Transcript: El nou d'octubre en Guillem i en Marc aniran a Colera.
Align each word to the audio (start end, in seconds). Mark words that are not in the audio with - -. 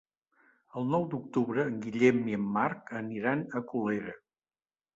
El 0.79 0.87
nou 0.93 1.05
d'octubre 1.11 1.67
en 1.73 1.77
Guillem 1.85 2.23
i 2.33 2.37
en 2.39 2.49
Marc 2.57 2.91
aniran 3.03 3.47
a 3.61 3.65
Colera. 3.71 4.19